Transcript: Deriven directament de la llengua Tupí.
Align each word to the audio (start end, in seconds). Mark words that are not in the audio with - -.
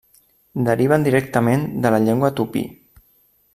Deriven 0.69 1.05
directament 1.09 1.67
de 1.85 1.93
la 1.97 2.01
llengua 2.07 2.35
Tupí. 2.41 2.67